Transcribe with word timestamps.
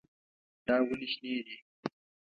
دا 0.65 0.75
ونې 0.87 1.07
شنې 1.13 1.35
دي. 1.45 1.57